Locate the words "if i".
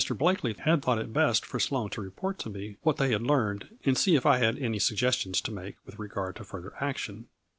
4.15-4.39